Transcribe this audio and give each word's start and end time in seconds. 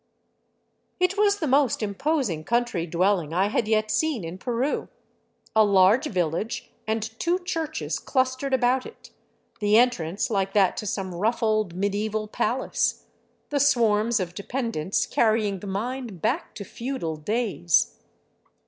It 0.99 1.15
was 1.15 1.37
the 1.37 1.45
most 1.45 1.83
imposing 1.83 2.43
country 2.43 2.87
dwelling 2.87 3.35
I 3.35 3.49
had 3.49 3.67
yet 3.67 3.91
seen 3.91 4.23
in 4.23 4.39
Peru; 4.39 4.87
a 5.55 5.63
large 5.63 6.07
village 6.07 6.71
and 6.87 7.03
two 7.19 7.37
churches 7.37 7.99
clustered 7.99 8.51
about 8.51 8.87
it, 8.87 9.11
the 9.59 9.77
entrance 9.77 10.31
like 10.31 10.53
that 10.53 10.75
to 10.77 10.87
some 10.87 11.13
rough 11.13 11.43
old 11.43 11.75
medieval 11.75 12.27
palace, 12.27 13.05
the 13.51 13.59
swarms 13.59 14.19
of 14.19 14.33
dependents 14.33 15.05
carrying 15.05 15.59
the 15.59 15.67
mind 15.67 16.19
back 16.19 16.55
to 16.55 16.63
feudal 16.63 17.15
days. 17.17 17.99